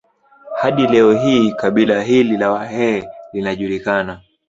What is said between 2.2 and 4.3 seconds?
la Wahee linajulikana